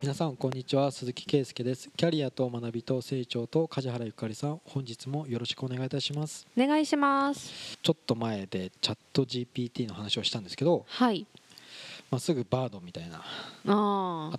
[0.00, 0.92] 皆さんこんにちは。
[0.92, 1.90] 鈴木圭介です。
[1.96, 4.60] キャリアと学びと成長と梶原ゆかりさん。
[4.64, 6.46] 本日もよろしくお願いいたします。
[6.56, 7.76] お願いします。
[7.82, 11.26] ちょっと前でチャット GPT の話をしたんですけど、はい。
[12.12, 13.24] まあ、すぐバードみたいな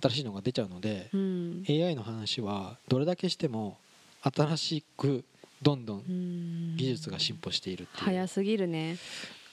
[0.00, 1.64] 新しいのが出ちゃうのでうん。
[1.68, 3.76] AI の話はどれだけしても
[4.22, 5.24] 新しく
[5.60, 8.04] どんどん技術が進歩しているっていう。
[8.06, 8.96] 早すぎるね。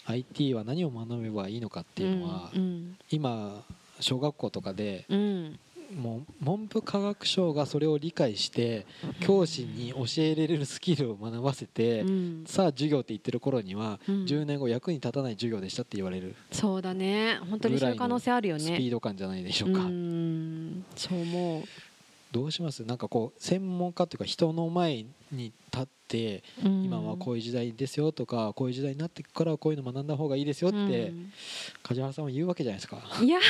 [0.06, 2.96] IT は何を学べばいいのかっていうのはうん。
[3.12, 3.62] 今
[4.00, 5.60] 小学校とかでうん
[5.96, 8.86] もう文部科学省がそれを理解して
[9.22, 12.44] 教師に教えれるスキルを学ばせてうん。
[12.46, 14.16] さあ授業って言ってる頃にはうん。
[14.26, 16.36] 10年後役に立たない授業でしたって言われる。
[16.52, 17.40] そうだね。
[17.50, 19.80] 本当にそういう可能性あるよスねピード感じゃないでしょうか。
[19.84, 20.84] ん。
[20.96, 21.64] そう思う。
[22.34, 22.84] どうします？
[22.84, 26.84] なんかこう専門家というか人の前に立ってうん。
[26.84, 31.32] 今はこういう時代ですよとかこういう時代になっていくからこういうの学んだ方がいいですよってうん。
[31.84, 32.98] 梶原さんは言うわけじゃないですか。
[33.24, 33.40] いや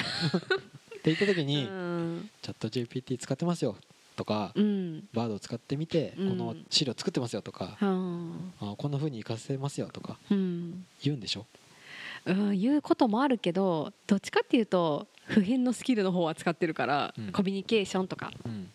[1.14, 2.30] って言った時にうん。
[2.42, 3.76] チャット GPT 使ってますよ
[4.16, 5.08] とかうん。
[5.14, 6.38] バードを使ってみてこうん。
[6.38, 10.86] の資料作ってますよとかうんあこんな風に活かせますよとかうん。
[11.04, 11.46] 言うんでしょ？
[12.26, 17.32] うん言うこともあるけどどっちかっていうと普遍のスキルの方は使ってるから、うん。
[17.32, 18.32] コミュニケーションとか。
[18.46, 18.70] うん。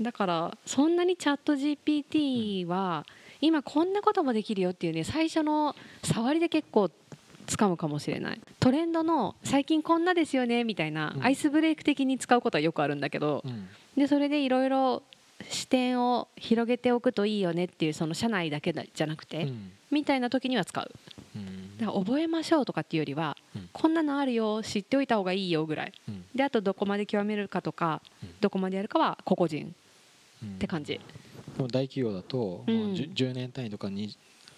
[0.00, 3.04] だからそんなにチャット GPT は
[3.40, 6.90] 今こんなこともできるよっていうね最初の触りで結構
[7.46, 8.40] 掴むかもしれない。
[8.60, 11.24] トレンドの最近こんなですよねみたいなうん。
[11.24, 13.68] アイスブレイク的に使うことはよくあるんだけどうん。
[13.96, 15.02] でそれでいろいろ
[15.48, 19.70] 視点を広げておくといいよねっていうその社内だけじゃなくてうん。
[19.90, 20.90] みたいな時には使う。
[21.36, 21.78] うん。
[21.78, 25.92] だから覚えましょうとかっていうよりはうんこんなのあるよ知っておいた方がいいよぐらい。
[26.08, 26.24] うん。
[26.34, 28.30] であとどこまで極めるかとかうん。
[28.40, 29.74] どこまでやるかは個々人
[30.42, 30.94] うんって感じ。
[30.94, 32.92] でも大企業だともううん。
[32.94, 34.14] 10, 10年単位とかに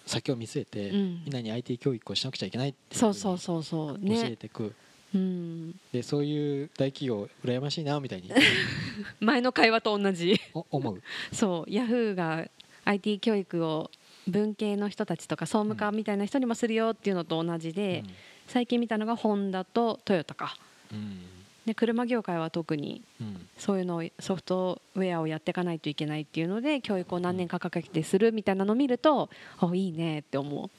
[0.09, 1.23] 先を見据えてうん。
[1.25, 3.93] みんなに IT 教育をしなくちゃいけないっていそうそうそうそう。
[3.93, 4.73] 教えねていく。
[5.13, 5.71] うん。
[5.91, 8.31] でそういう大企業羨ましいなみたいに。
[9.19, 10.39] 前の会話と同じ。
[10.53, 11.01] お思う？
[11.31, 11.71] そう。
[11.71, 12.47] ヤフーが
[12.85, 13.91] IT 教育を
[14.27, 18.03] 文系の人たちとか総務課みたいな人にもするよっていうのと同じで、
[18.47, 20.57] 最近見たのがホンダとトヨタか。
[20.91, 21.38] うん
[21.69, 23.47] で車業界は特にうん。
[23.57, 30.69] そういうのをソフトウェアをやっていかないといけないっていうので教育を何年かかけてするみたいなのを見るとあいいねって思う。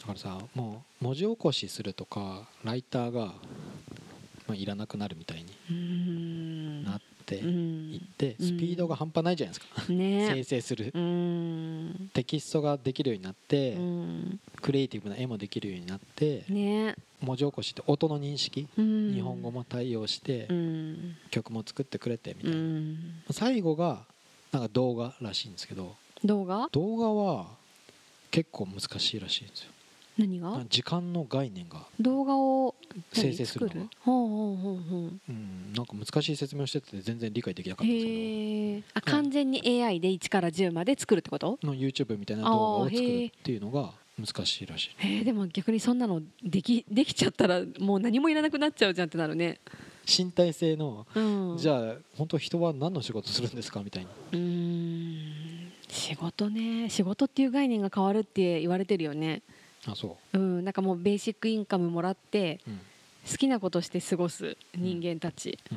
[0.00, 3.34] だからさもう文字起こしするとかライターが、ま
[4.50, 10.92] あ、いらなくなるみたいになってういんってスピードが半端ないじゃないですか、生ね成する。
[12.12, 14.40] テキストができるようになって、うん。
[14.62, 16.94] クリエイティブな絵もできるようになってね
[17.26, 19.12] 文字起こしって音の認識、うん。
[19.12, 21.16] 日本語も対応して、うん。
[21.30, 22.98] 曲も作ってくれてみたういな、ん。
[23.32, 24.04] 最後が
[24.52, 26.68] なんか動画らしいんですけど動画？
[26.72, 27.46] 動画は
[28.30, 29.70] 結構難しいらしいんですよ。
[30.18, 30.64] 何が？
[30.70, 32.74] 時間の概念が、動画を
[33.14, 33.80] 何生成するのが。
[33.82, 35.20] うほうほうほう。
[35.28, 41.58] うん、なんか難しい説明をしてて全然理解できなかったんですけへえあ完全に AI で1から10まで作るってこと？
[41.60, 44.90] どの YouTube みたいな動画を作るっていうのが難しいらしい。
[44.98, 49.60] へえでも逆にそんなのできできちゃったらもう何もいらなくなっちゃうじゃんってなるね。
[50.06, 51.20] 身体性の、う
[51.54, 51.58] ん。
[51.58, 54.10] じゃあ本当人は何の仕事するんですかみたいな。
[54.32, 55.72] うーん。
[55.88, 56.88] 仕事ね。
[56.88, 59.42] 仕事っていう概念が変わるって言われてるよね。
[59.86, 60.38] あそう。
[60.38, 60.64] ん。
[60.64, 62.80] なんかもうベーシックインカムもらってう、うん。
[63.30, 65.74] 好きなことして過ごす人間たち、う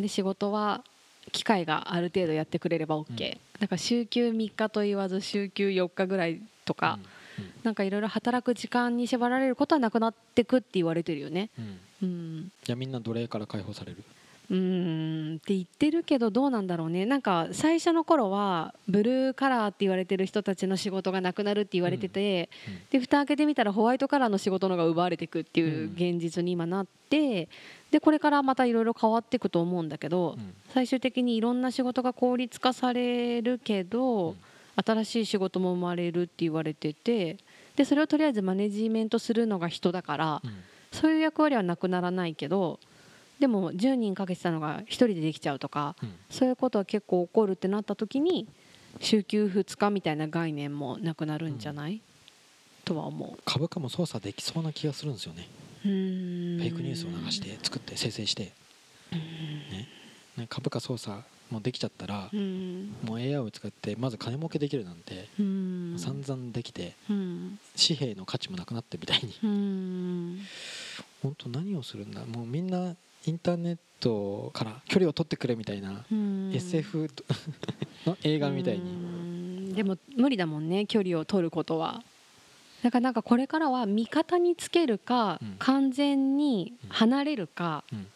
[0.00, 0.02] ん。
[0.02, 0.82] で仕事は
[1.30, 3.38] 機会がある程度やってくれれば OK、うん。
[3.60, 6.98] だから週休3日と言わず週休4日ぐらいとか、
[7.68, 11.50] なんかいろいろ働く時間に縛られることはなくなってくって言われてるよね。
[11.58, 11.64] うん。
[11.64, 12.08] うん。
[12.08, 14.02] うんじゃあみんな奴隷から解放される。
[14.50, 15.36] うーん。
[15.36, 17.04] って言ってるけどどうなんだろうね。
[17.04, 22.78] なんか最初の頃はブルーカラーって言われてる人たちの仕事がなくなるって言われてて、うん。
[22.88, 27.50] で蓋開けてみたらホワイトカラーの仕事のが奪われていくっていう現実に今なって
[27.90, 30.54] でこれからまたいろいろ変わっていくと思うんだけど、うん。
[30.72, 34.36] 最終的にいろんな仕事が効率化されるけど、うん
[34.84, 37.36] 新しい仕事も生まれるって言われてて
[37.78, 40.50] でそれをとりあえずマネジメントするのが人だから、うん。
[40.90, 42.80] そういう役割はなくならないけど
[43.38, 46.14] でも10人かけてたのが1人でできちゃうとかうん。
[46.28, 48.48] そういうことは結構起こるってなった時に
[49.00, 52.00] 週休2日みたいな概念もなくなるんじゃない、
[52.84, 53.38] とは思う。
[53.44, 55.46] 株価も操作できそうな気がするんですよね。
[55.82, 58.52] フェイクニュースを流して作って生成して、
[59.12, 59.88] ね。
[60.36, 62.94] ね、株価操作もできちゃったらうん。
[63.04, 65.94] もう AI を使ってまず金儲けできるなんてうん。
[65.98, 67.58] 散々できてうん。
[67.76, 69.34] 紙幣の価値もなくなってみたいに。
[69.42, 70.38] うん。
[71.22, 72.24] 本当何をするんだ？
[72.26, 72.94] もうみんな
[73.26, 76.52] インターネットから距離を取ってくれみたいなうん。
[76.54, 77.08] SF
[78.06, 78.92] の映画みたいに。
[79.68, 82.02] にでも無理だもんね距離を取ることは。
[82.82, 85.56] だからなんかこれからは味方につけるか、うん。
[85.58, 88.06] 完全に離れるか、うん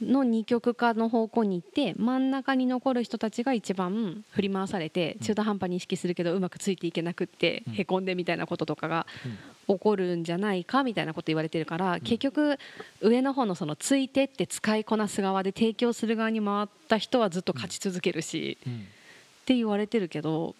[0.00, 5.26] の二極化の方向に行って真ん中に残る人たちが一番振り回されてうん。
[5.26, 7.74] 中途半端に意識するけどうまくついていけなくってうん。
[7.74, 9.76] へこんでみたいなこととかがうん。
[9.76, 12.00] 起こるんじゃないかみたいなこと言われてるからん。
[12.00, 12.58] 結局
[13.00, 18.74] 上の方のそのついてって使いこなす側で提供する側に回った人はずっと勝ち続けるしうん。
[18.74, 18.78] っ
[19.44, 20.54] て言われてるけど。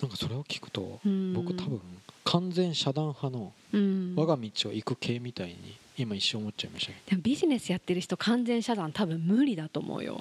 [0.00, 1.34] なんかそれを聞くとうん。
[1.34, 1.80] 僕多分
[2.24, 4.14] 完全遮断派のうん。
[4.16, 5.56] 我が道を行く系みたいに
[5.98, 10.20] 今一瞬思っちゃいましたねでもビジネスやってる人完全遮断多分無理だと思うよ。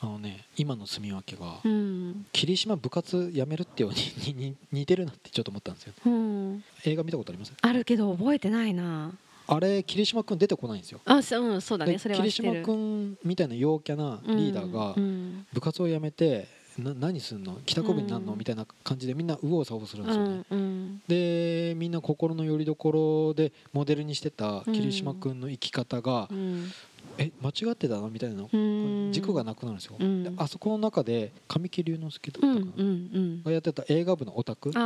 [0.00, 2.26] あのね今の住み分けがうん。
[2.32, 3.98] 霧島部活やめるってように
[4.32, 5.92] にに似てるなってちょっと思ったんですよ。
[6.06, 7.52] うん、映画見たことあります？
[7.60, 9.12] あるけど覚えてないな。
[9.50, 11.00] あれ霧島くん出てこないんですよ。
[11.04, 11.92] あそ,、うん、そうだね。
[11.92, 12.20] でそれは。
[12.20, 15.46] 霧島くんみたいな陽キャなリーダーがうん。
[15.52, 16.46] 部活を辞めて
[16.78, 17.58] な何すんの？
[17.66, 18.32] 帰宅部になるの？
[18.32, 18.38] うん。
[18.38, 26.70] みたいな感じでみんな右往左往するんですよね、うんうんでみんな心の拠り所でモデルにしてた霧島くんの生き方が、うん。
[27.18, 28.08] え間違ってたの？
[28.08, 28.42] みたいな。
[28.52, 30.22] うん軸がなくなるんですよ、うん。
[30.22, 32.72] であそこの中で神木隆之介だったか
[33.44, 34.78] がやってた映画部のオタクと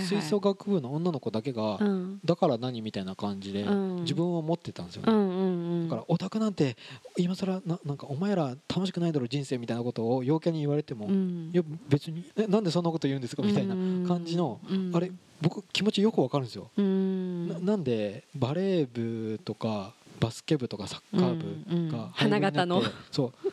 [0.00, 2.20] 吹奏楽部の女の子だけが、うん。
[2.24, 3.96] だから何みたいな感じでうん。
[4.02, 6.76] 自分を持ってたんですよね、だからオタクなんて
[7.16, 11.50] 今更ななんかお前ら楽しくないだろ人生みたいなことを陽キャに言われても、いうん。
[11.52, 13.42] や別にえなんでそんなこと言うんですか？
[13.42, 13.74] みたいな
[14.08, 14.90] 感じの、うん。
[14.94, 15.10] あれ
[15.40, 17.48] 僕気持ちよくわかるんですよ、うん。
[17.48, 22.82] ななんでバレー部とかバスケ部とかサッカー部が花形の。
[23.12, 23.48] そう。
[23.48, 23.50] い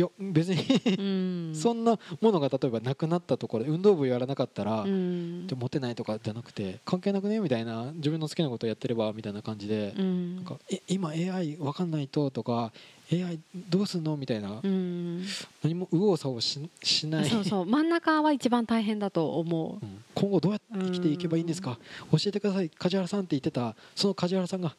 [0.00, 0.62] や別に。
[0.98, 1.54] うん。
[1.54, 5.46] そんなものが例えばなくなったところで運動部やらなかったら、うん。
[5.46, 10.36] でモテないとかじゃなくて関係なくねみたいな自分の好きなことをやってればみたいな感じで、うん。
[10.36, 12.72] なんかえ今 AI わかんないととか
[13.12, 13.38] AI
[13.70, 15.24] どうすんのみたいな、うん。
[15.62, 17.28] 何も右往左往ししない。
[17.28, 17.66] そうそう。
[17.66, 19.84] 真ん中は一番大変だと思う。
[19.84, 20.04] ん。
[20.14, 21.78] 今後どうやって生きていけばいいんですか？
[22.10, 22.68] 教えてください。
[22.70, 24.74] 梶原さんって言ってたその梶原さんが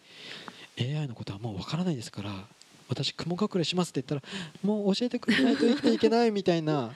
[0.80, 2.32] AI のことはもうわからないですから
[2.88, 6.94] 私雲隠れしますって言ったらもう教えてくれないと生きていけないみたいな。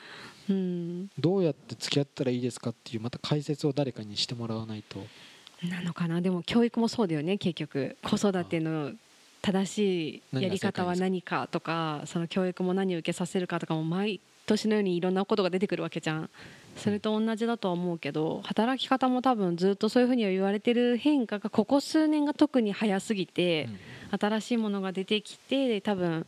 [0.49, 4.99] う、うん、どうやって付き合ったらいいですかっていうまた解説を誰かにしてもらわないと。
[5.67, 6.21] なのかな？
[6.21, 7.97] でも教育もそうだよね結局。
[8.03, 8.91] 子育ての
[9.41, 14.19] 正しいやり方は何かとかその教育も何を受けさせるかとかも毎
[14.51, 16.29] 年のようにいろんなことが出てくるわけじゃん。
[16.77, 23.67] それと同じだとは思うけど働き方も多分ずっとそういうふうには言われてる変化がここ数年が特に早すぎて
[24.17, 26.25] 新しいものが出てきて多分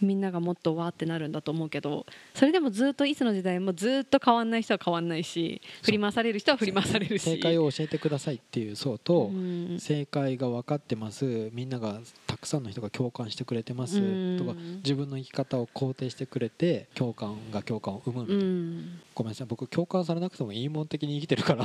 [0.00, 7.22] みんながもっとわーってなるんだと思うけどそれでもずっといつの時代もずっと変わんない人は変わんないし振り回される人は振り回されるし。
[7.22, 9.78] 正解を教えてくださいっていう層と、うん。
[9.78, 11.50] 正解が分かってます。
[11.52, 13.98] みんながたくさんの人が共感してくれてます。
[13.98, 14.38] うん。
[14.38, 19.00] とか自分の生き方を肯定してくれて共感が共感を生むみたいな、うん。
[19.14, 19.46] ごめんなさい。
[19.46, 21.64] 僕共感されなくてもいいもん的に生きてるから、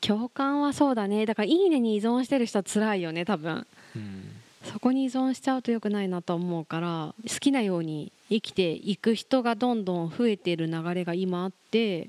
[0.00, 1.26] 共感はそうだね。
[1.26, 3.66] だから「いいね」に依存してる人は辛いよね多分。
[3.94, 4.32] うん
[4.72, 12.08] そこに依存しちゃうと良くないなと思うから好きなように生きていく人がどんどん増えている流れが今あって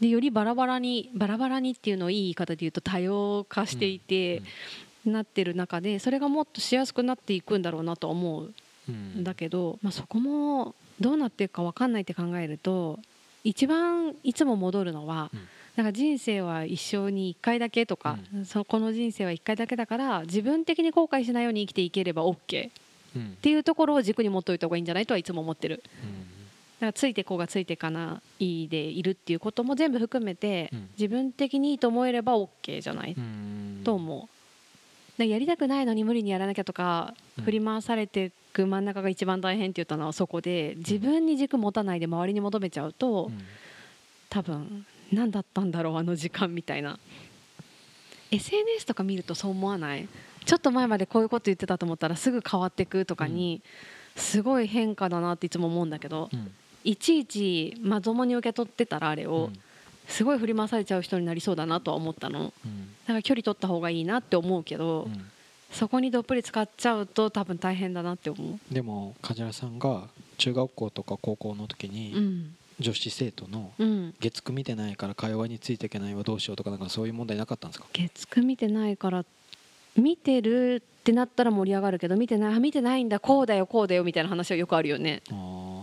[0.00, 4.42] でよりバラバラにバラバラにっていうのをいい言い方で言うと多様化していて、
[5.06, 8.52] なってる中でそれがもっとしやすくなっていくんだろうなと思う
[8.88, 12.98] うんんだけど、まあ、そこもどうなっていくか分かんないって考えると
[13.42, 22.70] 一番いつも戻るのは、うんなんか人生は一生に1回だけとか、そこの人生は1回だけだから自分的に後悔しないように生きていければ OK っ
[23.16, 23.36] うん。
[23.40, 25.82] ていうところを軸に持っておいた方がいいんじゃないとはいつも思ってる。
[26.02, 26.10] うん。
[26.10, 30.88] だからついてこうがついていかないでいるっていうことも全部含めて、うん。
[30.98, 33.80] 自分的にいいと思えれば OK じゃない、うん。
[33.84, 34.28] と思
[35.18, 35.24] う。
[35.24, 37.44] やりたくないのに無理にやらなきゃとか、うん。
[37.44, 43.38] 振り回されていく真ん中が一番大変って言ったのはそこで自分に軸持たないで周りに求めちゃうと、うん。
[44.28, 46.98] 多分何だったんだろうあの時間みたいな。
[48.30, 50.08] SNS とか見るとそう思わない？
[50.44, 53.62] ちょっと前までこういうこと言ってたと思ったらすぐ変わっていくとかに、
[54.16, 56.50] すごい変化だなっていつも思うんだけど、うん。
[56.84, 59.50] いちいちまともに受け取ってたらあれを、
[60.08, 62.44] すごい振り回されちゃう人になりそうだなとは思ったの。
[62.44, 62.88] だうん。
[63.06, 65.30] から距離取った方がいいなって思うけど、うん。
[65.72, 68.74] そこにどっぷり使っちゃうと多分大変だなって思う。
[68.74, 70.08] でも梶原さんが
[70.38, 77.86] 中学校とか高校の時うにん女子生徒のうん、月9見てないから会話についていけないはどうしようとかなんかそういう問題なかったんですか？
[77.92, 79.24] 月9見てないから
[79.96, 85.22] 見てるってなったら盛り上がるけど見てないあ見てないんだこうだよこうだよみたいな話はよくあるよね。
[85.30, 85.36] あう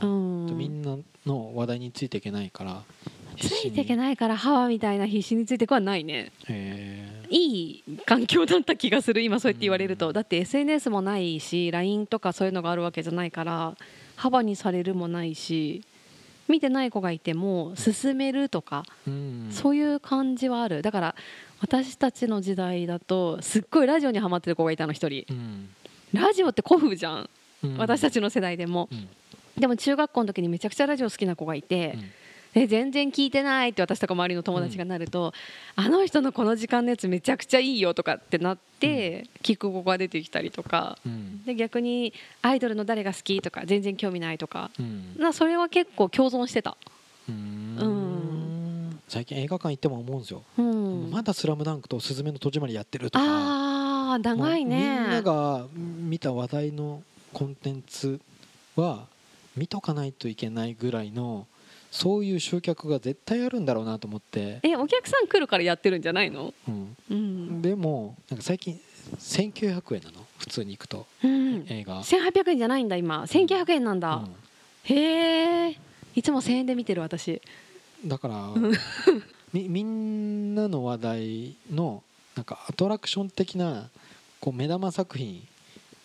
[0.05, 0.07] ー
[0.51, 2.83] ん、みんなの話題についていけないから
[3.39, 6.31] ついていけいないから歯はみたいな必死についてくはないね。
[6.47, 7.37] へい
[7.71, 10.13] い環境だった気がする今そうやって言われると、うん。
[10.13, 13.75] だって SNS もないし LINE とかそういうのがあるわけじゃないから
[14.15, 15.81] 幅にされるもないし
[16.53, 19.51] 見てない子がいても進めるとか、ーうん。
[19.51, 20.83] そういう感じはある。
[20.83, 21.15] だから
[21.59, 25.25] 私たちの時代だとすっごいラジオにハマってる子がいたの一人。
[25.29, 25.69] うん。
[26.13, 27.29] ラジオって古風じゃん。
[27.63, 27.77] うん。
[27.77, 28.87] 私たちの世代でも。
[28.91, 29.09] うん。
[29.59, 32.11] でも中学校の時にめちゃくちゃラジオ好きな子がいてうん
[32.55, 35.33] え全然聞いてないって私とか周りの友達がなると、
[35.75, 41.43] あの人のこの時間のやつめちゃくちゃいいよとかってなって、聞く子が出てきたりとかうん。
[41.45, 45.15] で逆にアイドルの誰が好きとか全然興味ないとかうん。
[45.17, 46.77] なそれは結構共存してた、
[47.27, 48.99] うーん。
[49.07, 53.25] 最近映画館行っても思うんですよ、うん、まだ「スラムダンクと「すずめの戸締まり」やってるとか。
[53.25, 54.99] あー長いね。
[55.01, 58.19] みんなが見た話題のコンテンツ
[58.75, 59.05] は
[59.55, 61.47] 見とかないといけないぐらいの
[61.93, 67.61] そういう集客が絶対あるんだろうなと思って、えお客さん来るからやってるんじゃないの、うん、うん。
[67.61, 68.81] でもなんか最近
[69.19, 70.25] 1900円なの？
[70.39, 71.05] 普通に行くと。
[71.23, 73.21] うん、映画、1800円じゃないんだ今。
[73.25, 74.95] 1900円なんだ、うん。
[74.95, 75.77] へえ
[76.15, 77.39] いつも1000円で見てる私。
[78.03, 78.49] だから
[79.53, 82.01] みみんなの話題の
[82.35, 83.91] なんかアトラクション的な
[84.39, 85.47] こう目玉作品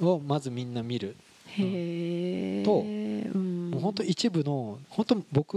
[0.03, 1.17] をまずみんな見る、
[1.47, 3.48] へえとうん、
[3.79, 5.57] もう本当一部の本当僕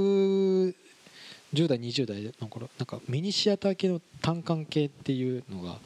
[1.53, 5.77] 10代20代の頃なんかミニシアター系の単館系っていうのが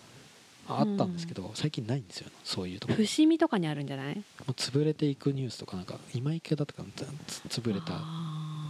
[0.68, 3.06] あったんですけど、最近ないんですよそういうところ。
[3.06, 4.16] 伏見とかにあるんじゃない？
[4.16, 6.84] もう潰れていくニュースとかなんか今池だったか
[7.50, 8.02] 潰れた。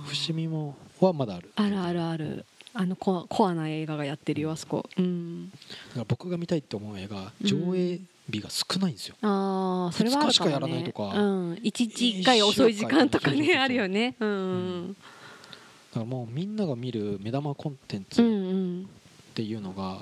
[0.05, 1.51] 伏見もはまだある。
[1.55, 2.45] あるあるある。
[2.73, 4.85] あのコアコアな映画がやってるよあそこ。
[4.97, 5.49] うん。
[5.49, 10.33] だから僕が見たいって思う映画上映日が少ないんですよ、ああそれはあるかもね。
[10.33, 14.15] しかやらないとかうん、一日一回遅い時間とかねあるよね。
[14.19, 14.55] うん、う
[14.89, 14.93] ん。
[14.93, 14.95] だ
[15.95, 19.99] からもうみんなが見る目玉コンテンうツっていうのが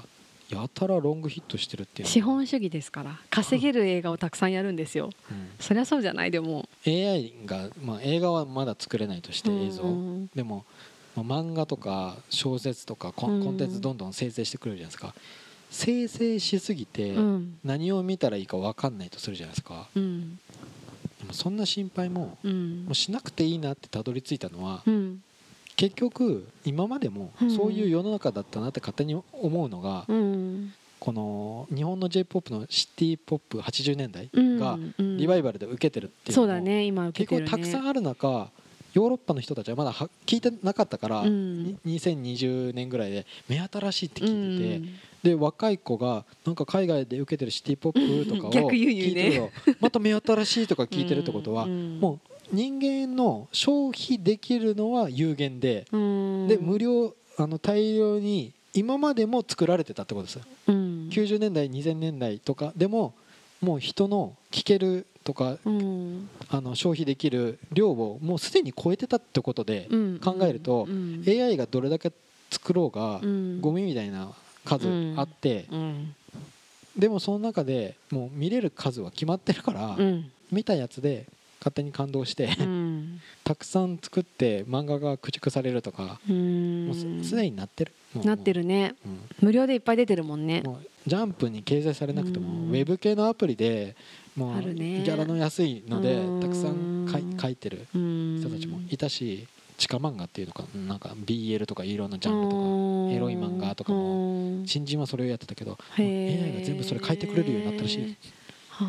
[0.49, 3.19] やたらロングヒットしてるっていう資本主義ですから。
[3.29, 5.09] 稼げる映画をたくさんやるんですよ。
[5.31, 5.49] うん。
[5.59, 6.31] そりゃそうじゃない？
[6.31, 6.69] でも。
[6.85, 10.27] AI が、まあ、映画はまだ作れないとして映像、うん。
[10.35, 10.65] でも、
[11.15, 15.13] まあ漫画とか小説とかコンうんコンテンツどんどん生成してくるじゃないですか
[15.73, 17.57] 生成しすぎてうん。
[17.63, 19.89] 何を見たらいいか分かんないとするじゃないですか。
[19.95, 20.35] うん。
[21.19, 22.85] でもそんな心配もうん。
[22.85, 25.23] もうしなくていいなってたどり着いたのはうん。
[25.75, 27.51] 結局今までもうん。
[27.55, 30.73] そういう世の中だったなって勝手に思うのがうん。
[30.99, 34.59] この日本の j p o p のシティ・ポップ80年代うん。
[34.59, 35.17] がうん。
[35.17, 38.51] リバイバルで受けてるっていうのも結構たくさんある中
[38.93, 41.63] ヨーロッパの人たちはまだは聞いてなかったから、うん。
[41.63, 44.89] に2020年ぐらいで目新しいって聞いてて、うん。
[45.23, 51.99] で若い子がなんか海外で受けてるシティ・ポップとかを 聞いてるとまた目新しいとか聞いてるってことは、うん。
[51.99, 52.19] も
[52.51, 56.47] う人間の消費できるのは有限で、うん。
[56.47, 60.35] で無料あの大量に今までも作られてたってことです。
[60.35, 61.09] よ、うん。
[61.11, 63.15] 90年代2000年代とかでも
[63.63, 66.29] もう人の聞けるとかうん。
[66.49, 70.19] あの消費できる量をもうすでに超えてたってことでうん。
[70.19, 71.23] 考えるとうん。
[71.27, 72.11] AI がどれだけ
[72.51, 73.61] 作ろうがうん。
[73.61, 74.31] ゴミみたいな
[74.65, 76.13] 数あってうん。
[76.97, 80.29] でもその中でもう見れる数は決まってるからうん。
[80.51, 81.25] 見たやつで
[81.59, 83.21] 勝手に感動してうん。
[83.45, 86.87] たくさん作って漫画が駆逐されるとかうん。
[86.87, 87.93] もうすすでになってる。
[88.25, 88.93] なってるね。
[89.05, 89.19] うん。
[89.39, 90.63] 無料でいっぱい出てるもんね
[91.05, 92.69] ジャンプに掲載されなくてもうん。
[92.69, 93.95] ウェブ系のアプリで
[94.35, 96.39] もうギャラの安いのでうん。
[96.41, 98.39] たくさん書い書いてるうん。
[98.39, 102.59] 人たちもいたし地下漫画っていうのかなんか BL とかいろんなジャンルとかう
[103.09, 103.11] ん。
[103.11, 104.67] エロい漫画とかもうん。
[104.67, 108.11] 新人はそれをやってたけど AI が全部それ書いてくれるようになったらしい。
[108.11, 108.15] っ
[108.69, 108.85] は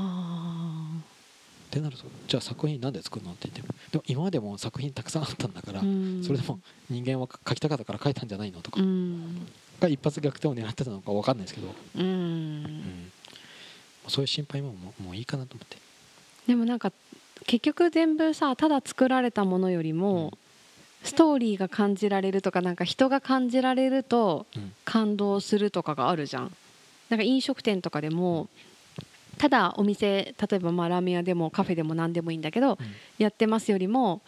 [1.01, 1.01] あ。
[1.71, 3.63] てなるとじゃあ作品なんで作るのって言って。
[3.63, 6.23] もでも今までも作品たくさんあったんだからうん。
[6.23, 8.81] それでも人間は書きたかったから書いたんじゃないのとか。
[8.81, 9.47] うん
[9.81, 12.63] が一発逆転を狙ってたのか分かんないですけど、ううん。
[12.65, 13.13] ん
[14.09, 15.79] そういう心配ももういいかなと思って。
[16.47, 16.93] でもなんか
[17.47, 20.33] 結局全部さただ作られたものよりも、
[21.03, 24.73] ストーリーが感じられるとかなんか人が感じられるとうん。
[24.85, 26.55] 感動するとかがあるじゃん。
[27.09, 28.49] なんか飲食店とかでも
[29.39, 32.79] ただお店例えばまあラーメン屋でもカフェでも何でもいいんだけど、うん。
[33.19, 34.21] やってますよりも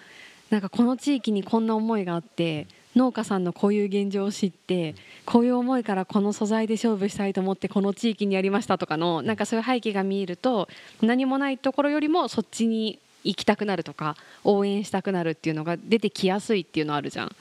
[0.51, 4.95] なんかこの地域にこんな思いがあって農家さんのこういう現状を知って
[5.27, 10.69] こういう思いからこの素材で勝負したいと思ってこの地域にやりましたとかのなんかそういう背景が見えると
[11.03, 17.37] 何もないところよりもそっちに行きたくなるとか応援したくなるっていうのが出てきやすいっていうのあるじゃん。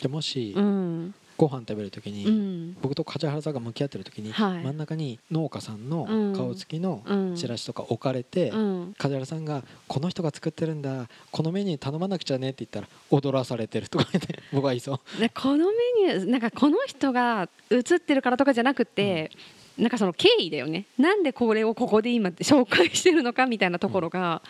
[0.00, 2.76] でもしうんご飯食べる時に、うん。
[2.80, 4.64] 僕と梶原さんが向き合ってる時に、はい。
[4.64, 7.36] 真ん中に農家さんのうん顔つきのうん。
[7.36, 8.94] チラシとか置かれて、うん。
[8.98, 15.20] 梶原さんが「この人が作ってるんだこのメニュー頼まなくちゃね」って言ったら「踊らされてる」とか言って 僕は言いそう。
[15.20, 15.72] でこのメ
[16.06, 19.30] ニューなんかこの人が映ってるからとかじゃなくて、
[19.76, 20.86] なんかその経緯だよね。
[20.98, 24.40] なんでこれをここで今紹介してるのかみたいなところが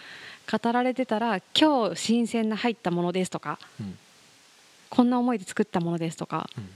[0.50, 3.98] 語られてたら今日新鮮な入ったものですとかうん
[4.88, 6.48] こんな思いで作ったものですとか。
[6.56, 6.68] うん。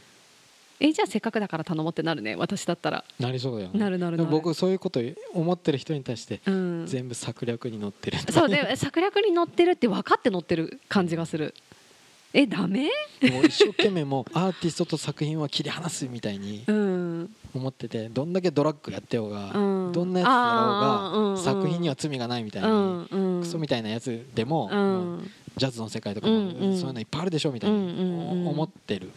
[0.83, 2.37] えじゃあせっかくだから頼もうってなるね。
[2.37, 3.05] 私だったら。
[3.19, 3.79] なりそうだよね。
[3.79, 4.31] なるなるなる。
[4.31, 5.01] 僕そういうこと
[5.35, 6.87] 思ってる人に対してうん。
[6.87, 11.55] 全部策略に乗ってるそうで策略に乗ってるって分かって乗ってる感じがする
[12.33, 12.85] えダメ？
[13.31, 17.31] もう一生懸命もうアーティストと作品は切り離すみたいにうん。
[17.53, 19.93] 思っててどんだけドラッグやってようが、うん。
[19.93, 26.77] どんなやつだろうが作品には罪がないみたいに、うんうんクソみたいなやつでも,、うもうんジャズの世界とかも、うんうん。
[26.79, 28.49] そういうのいっぱいあるでしょみたいにうんうんうん。
[28.49, 29.11] 思ってる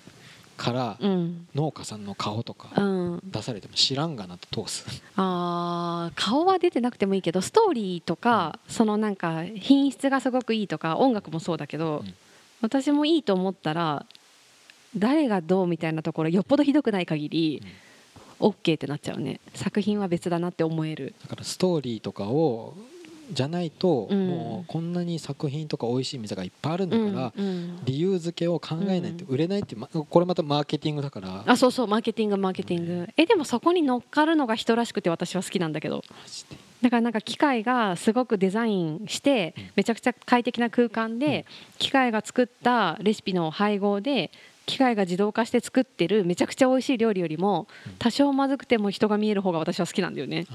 [0.58, 1.48] から、うん。
[1.54, 3.22] 農家さんの顔とうかん。
[3.26, 12.14] 出されても知らんがなと通す、あー顔は出てなくてもいいけどストーリーとかそのなんか品質がすごくいいとか音楽もそうだけど、うん
[12.64, 14.06] 私もいいと思ったら
[14.96, 17.62] 誰がどうみたいなところよっぽどひどくない限り
[18.40, 19.40] OK ってなっちゃうね。
[19.54, 21.14] 作品は別だなって思える。
[21.22, 22.74] だからストーリーとかを
[23.32, 24.28] じゃないと、うん。
[24.28, 27.80] もうこんなに作品とか美味しい店がいっぱいあるんだから、うんうん。
[27.86, 29.34] 理由付けを考えないとうん。
[29.34, 31.44] 売れないって、まこれまたマーケティングだから。
[31.46, 33.10] あそうそうマーケティングマーケティング。
[33.18, 36.04] えでもそこに乗っかるのが人らしくて私は好きなんだけど。
[36.10, 39.72] マジでだからなんか機械がすごくデザインしてうん。
[39.78, 41.46] めちゃくちゃ快適な空間で
[41.80, 44.30] 機械が作ったレシピの配合で
[44.66, 47.94] 機械が自動化して作ってるめちゃくちゃ美味しい料理よりもうん。
[47.98, 50.46] 多少まずくても人が見える方が私は好きなんだよね。
[50.50, 50.54] あ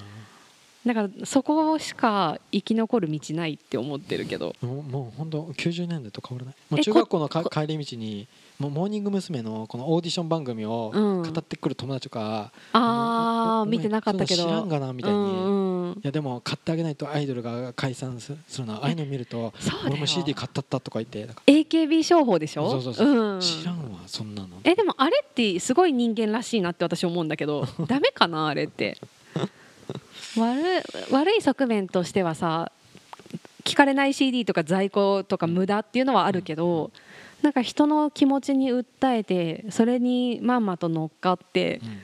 [0.88, 4.57] だからそこしか生き残る道ないって思ってるけど。
[4.62, 6.54] ーもうもう本当90年代と変わらない？
[6.71, 8.26] もうえ中学校の帰り道に
[8.59, 9.42] もうモーニング娘。
[9.42, 11.23] のこのオーディション番組をうん。
[11.23, 14.42] 語ってくる友達とか、あおおあ見てなかったけど。
[14.45, 16.00] 知らんがなみたいに、いうんうん。
[16.02, 19.52] やでも買ってあげないとアイドルが解散すするのはああいうの見ると
[19.87, 22.71] 俺も CD 買ったったとか言って AKB 商法でしょ？
[22.71, 23.09] そうそうそう。
[23.09, 23.40] うん。
[23.40, 24.49] 知らんわそんなの。
[24.64, 28.99] えでもあれってすごい人間らしいなって私思うんだけどダメかなあれって？
[30.38, 32.73] 悪い悪い側面としてはさ
[33.64, 36.90] 聞かれない CD とか在庫とか無駄っていうのはあるけど
[37.42, 41.99] なんか人の気持ちに訴えてそれにまんまと乗っかってうん。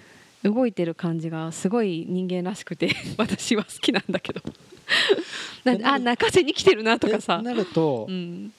[0.44, 4.42] 動いてる感じがすごい人間らしくて 私は好きなんだけど。
[5.64, 7.38] なんあ泣かせに来てるなとかさ。
[7.40, 8.52] え、なるとうん、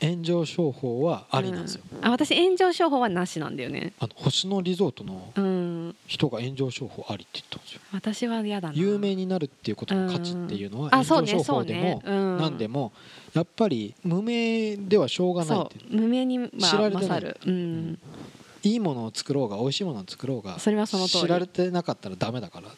[0.00, 2.04] 炎上商法はありなんですよ、うん。
[2.06, 3.92] あ私炎上商法はなしなんだよね。
[3.98, 5.96] あの星野リゾートのうん。
[6.06, 7.80] 人が炎上商法ありって言ったんですよ。
[7.92, 8.74] 私は嫌だな。
[8.74, 12.00] 有名になるっていうことの価値っていうのは炎上商そうね。
[12.02, 12.92] 法でもうん何でも
[13.34, 17.36] やっぱり無名ではしょうがないっそてう無名に、まあ、知られてない。
[17.46, 17.98] うん、
[18.62, 21.22] いいものを作ろうが美味しいものを作ろうがそれはその通り。
[21.22, 22.68] 知られてなかったらダメだから。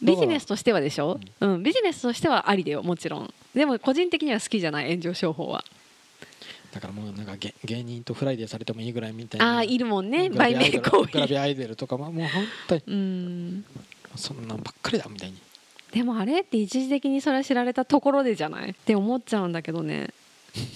[0.00, 3.34] ビジネスとしてはでしょ、うん、ビジネスとしてはありだよもちろん。
[3.52, 5.64] でも個人的には好きじゃない炎上商法は
[6.72, 10.28] だからもうなんか芸芸人とフライデーされてもいいぐらいみたいなああいるもんね。
[10.28, 13.64] 売名行ドルグラ為ビアアイドルとかももう本当にうん。
[14.16, 15.38] そんなんばっかりだみたいに。
[15.92, 16.40] でもあれ？
[16.40, 18.70] って一時的にそれは知られたところでじゃない？
[18.70, 20.10] って思っちゃうんだけどね。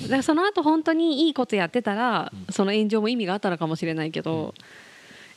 [0.02, 2.52] だからその後本当にいいことやってたら、うん。
[2.52, 4.54] その炎上も意味があったのかもしれないけど、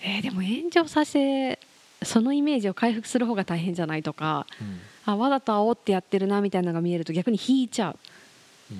[0.01, 1.59] えーでも炎上させ
[2.03, 4.79] そのイメージを回復する方が大変じゃないとかうん。
[5.07, 7.97] あわざと煽ってやってるなみたいなのが見えると逆に引いちゃう。
[8.71, 8.75] う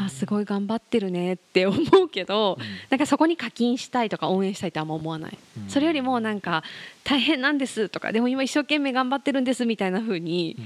[0.00, 2.66] あすごい頑張ってるねって思うけど、うん。
[2.90, 5.68] なんかそこに課金したいとか応援したいってあんま思わない、うん。
[5.68, 6.62] それよりもなんか
[7.04, 10.56] 大変なんですとかでも今一生懸命頑張ってるんですみたいな風に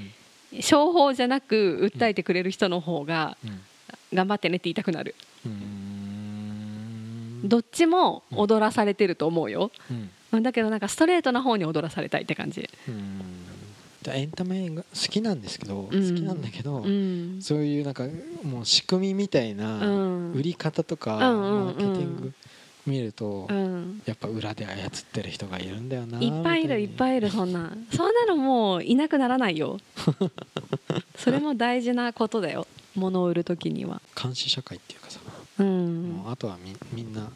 [0.52, 0.62] うん。
[0.62, 3.60] 商法じゃなく訴えてくれる人の方がうん。
[4.12, 5.14] 頑張ってねって言いたくなる。
[7.44, 9.70] どっちも踊らされてると思うよ。
[10.32, 10.42] うん。
[10.42, 12.68] だけどなんかストレートな方に踊らされたいって感じ。
[12.88, 13.18] うん。
[13.18, 13.31] で
[14.10, 16.10] エンタメが好きなんですけど、うん。
[16.10, 17.38] 好きなんだけど、うん。
[17.40, 18.04] そういうなんか
[18.42, 20.32] もう仕組みみたいなうん。
[20.32, 22.32] 売り方とか、マーケティング
[22.86, 24.02] 見ると、うん。
[24.04, 27.72] やっぱ裏で操ってる人がいるんだよないいっぱいいるいっぱいいるそんな。
[27.94, 29.78] そんなのもういなくならないよ。
[31.16, 34.02] それも大事なことだよ物を売る時には。
[34.20, 35.20] 監視社会っていうかさ、
[35.60, 36.10] うん。
[36.24, 37.30] もうあとはみみんな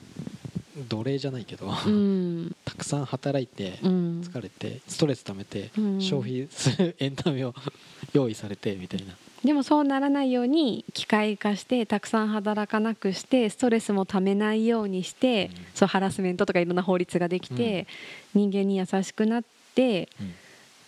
[0.89, 2.55] 奴隷じゃないけど、うん。
[2.65, 4.21] たくさん働いてうん。
[4.21, 6.01] 疲れてストレス溜めてうん。
[6.01, 7.55] 消費するエンタメを
[8.12, 15.65] 用意されてみたいな、でもそうならないように機械化してたくさん働かなくしてストレスもためないようにして、うん。
[15.75, 17.87] そうハラスメントとかいろんな法律ができて、
[18.35, 20.35] 人間に優しくなってうん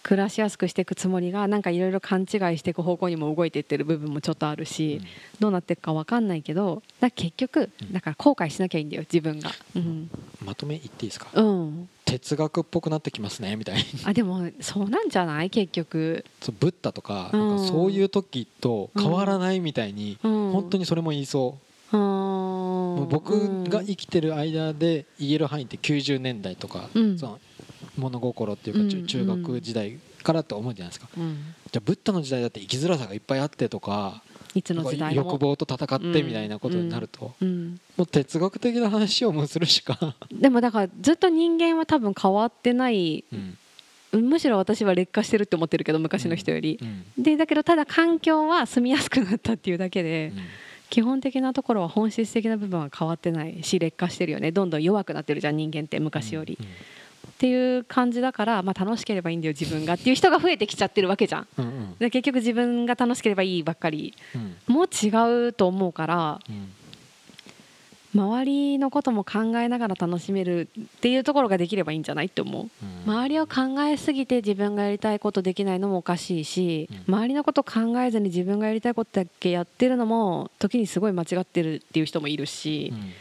[0.03, 5.01] 暮らしやすくしていくつもりがなんかいろいろ勘違いしていく方向にも動いていってる部分もちょっとあるし、
[5.41, 7.93] どうなっていくか分かんないけどだ結局うん。
[7.93, 9.51] だから後悔しなきゃいいんだよ自分が。
[9.77, 10.11] うん、
[10.45, 13.85] まとめ言っていいですか、うん、哲学っぽくなってきますねみたいに。
[14.05, 15.51] あでもそうなんじゃない？
[15.51, 17.49] 結局、そうブッダとか,、うん。
[17.49, 21.59] なんかそういう時と変わらないみたいに、うん、本当にそれも言いそ
[21.93, 27.19] う、ももう僕が生きてる間で言える範囲って90年代とか、うん。
[27.19, 27.39] その
[27.99, 31.55] 物心っていうか、中うん中学時代からと思うじゃないですか、うん。
[31.71, 34.23] じゃあブッダの時代だって生きづらさがいっぱいあってとか
[34.55, 43.59] いつの時代も、欲望と戦ってみたいなことになると、うん、もう哲学的な話をもうするしか、 でもだからずっと人間は多分変わってないうん。
[44.11, 47.23] むしろ私は劣化してるって思ってるけど昔の人より、うん。
[47.23, 50.43] でだけどただ環境は住みやすくなったっていうだけで、うん。
[50.89, 54.51] 基本的なところは本質的な部分は変わってないし劣化してるよね。
[54.51, 56.67] どんどん弱くなってるじゃん人間って昔より、うん
[57.29, 61.47] っていう感じだから、まあ、楽しければいいんだよ自分がっていう人が増えてきちゃってるわけじゃん。
[61.59, 61.95] うんうん。
[61.99, 64.15] で結局自分が楽しければいいばっかり。
[64.35, 64.39] う
[64.73, 64.75] ん。
[64.75, 66.73] もう違うと思うからうん。
[68.15, 72.63] 周りのことも考えながら楽しめるっていうところができればいいんじゃないって思う。
[72.63, 73.13] うん。
[73.13, 77.15] 周りを考えすぎて自分がやりたいことできないのもおかしいし、うん。
[77.15, 83.13] 周りのこと考えずに自分がやりたいことだけやってるのも時にすごい間違ってるっていう人もいるし、うん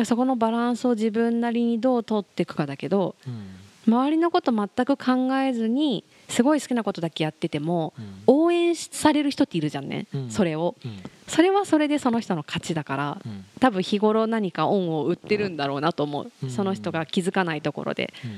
[0.00, 3.46] らそこのバランスを自分なりにどう取っていくかだけどうん。
[3.84, 8.22] 周りのこと全く考えずにすごい好きなことだけやっててもうん。
[8.26, 10.30] 応援される人っているじゃんね、うん。
[10.30, 10.76] それを。
[10.84, 10.98] うん。
[11.26, 13.44] それはそれでその人の勝ちだからうん。
[13.60, 16.50] 多分日頃何か恩を売ってるんだろうなと思う、うん。
[16.50, 18.12] その人が気づかないところで。
[18.24, 18.30] うん。
[18.30, 18.34] っ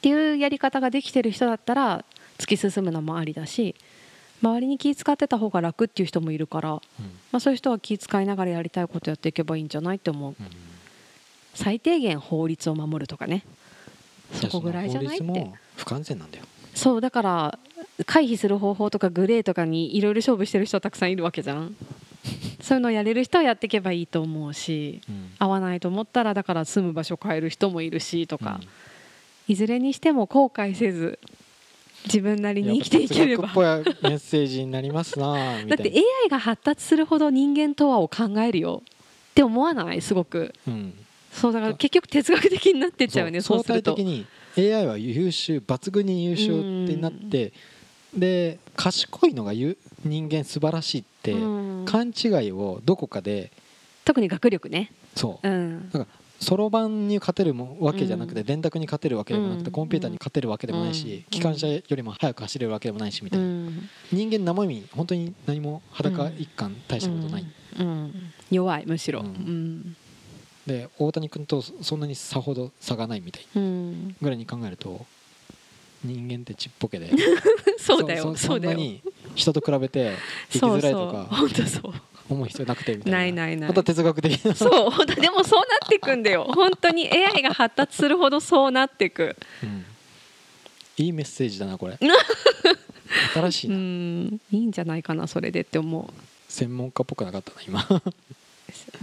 [0.00, 2.04] ていうやり方ができてる人だったら
[2.38, 3.74] 突き進むのもありだし
[4.44, 6.80] 周りに気遣ってた方が楽っていう人もいるから、ま
[7.32, 10.34] あ、そういう人は気遣いながらやりたいことやっていけばいいんじゃないって思う。
[10.38, 10.46] うん。
[11.54, 13.42] 最低限法律を守るとかね。
[14.32, 15.50] そこぐらいじゃないって。
[15.76, 16.44] 不完全なんだよ。
[16.74, 17.58] そうだから
[18.04, 21.74] 回避する方法とかグレーとかにいろいろ勝負してる人はたくさんいるわけじゃん。
[22.60, 25.32] そういうのをやれる人はやっていけばいいと思うしうん。
[25.38, 28.60] 合わないと思ったらだから住む場所変える人もいるしとか、
[29.46, 31.18] いずれにしても後悔せず
[32.04, 33.48] 自分なりに生きていければ。
[33.48, 38.82] メッセージになりますなみだって AI が発達するほど人間とはを考えるよ。
[39.30, 40.00] って思わない？
[40.00, 40.54] すごく。
[40.68, 40.94] うん。
[41.32, 43.94] そうだから結局哲学的になってっちゃうよねそう相すると。
[43.96, 47.52] 対的に AI は優秀抜群に優秀ってなって
[48.16, 51.84] で賢いのがゆ人間素晴らしいってうん。
[51.86, 53.50] 勘違いをどこかで
[54.04, 54.92] 特に学力ね。
[55.16, 55.48] そう。
[55.48, 55.90] うん。
[55.90, 56.06] だから
[56.40, 58.46] そろばんに勝てるもわけじゃなくてうん。
[58.46, 59.64] 電卓に勝てるわけでもなくうん。
[59.64, 60.94] てコンピューターに勝てるわけでもないうん。
[60.94, 63.88] し機関車よりも速く走れるわけでもないしみたういな、ん。
[64.12, 67.46] 人間生身本当に何も裸一貫大したことない、
[68.50, 69.24] 弱いむしろ。
[70.66, 74.16] で大谷君とそんなにさほど差がないみたいうん。
[74.20, 75.04] ぐらいに考えると
[76.02, 77.10] 人間ってちっぽけで。
[77.78, 78.76] そうだよそそうだよ。
[78.76, 79.02] んなに
[79.34, 80.12] 人と比べて
[80.50, 81.92] 生きそうづらいとそうか本当そう
[82.28, 83.18] 思う必要なくてみたいな。
[83.18, 83.68] ないないない。
[83.68, 86.44] また哲学的な、そう本当でもそうなっていくんだよ。
[86.54, 89.36] 本当に AI が発達するほどそうなっていく。
[89.62, 89.84] うん。
[90.96, 91.98] いいメッセージだなこれ。
[93.34, 93.80] 新しいうな、ん
[94.34, 96.12] いいんじゃないかなそれでって思
[96.48, 98.02] 専門家っぽくなかったな今、う、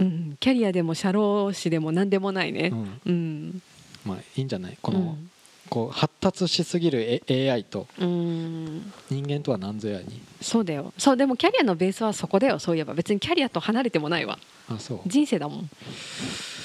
[0.00, 2.70] うん、キャリアでも社労士でも何でもないね。
[2.72, 3.62] うん、うん。
[4.04, 4.78] まあいいんじゃない？
[4.82, 5.30] この、うん
[5.72, 8.92] こう発達しすぎる AI とうん。
[9.08, 10.20] 人間とは何ぞやに。
[10.42, 10.92] そうだよ。
[10.98, 12.58] そうでもキャリアのベースはそこだよ。
[12.58, 12.92] そういえば。
[12.92, 14.38] 別にキャリアと離れてもないわ。
[14.68, 15.00] あそう。
[15.06, 15.70] 人生だもん。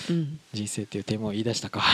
[0.09, 1.81] うん、人生っていうテーマを言い出したか。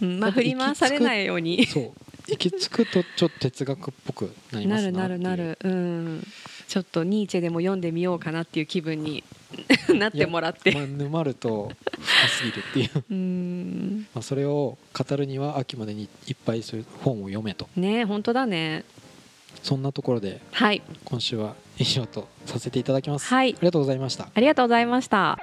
[0.00, 1.66] うんまあ振り回されないように。
[1.66, 1.92] そう。
[2.28, 5.58] 行き着くとちょっと哲学っぽくなりまなるすななるなる。
[5.62, 6.26] うん。
[6.68, 9.22] ちょっとニーチェでも読んでみようかなっていう気分に
[9.98, 10.72] なってもらって。
[10.72, 13.04] まあ、沼ると深すぎるっていう。
[13.10, 14.06] うん。
[14.14, 17.68] まあそれを語るには秋までにいっぱいそういう本を読めと。
[17.76, 18.84] ね本当だね。
[19.62, 20.82] そんなところではい。
[21.04, 23.54] 今週は以上とさせていただきます、はい。
[23.54, 24.28] ありがとうございました。
[24.32, 25.38] ありがとうございました